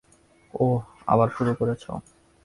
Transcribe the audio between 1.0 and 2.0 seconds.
আবার শুরু করেছ!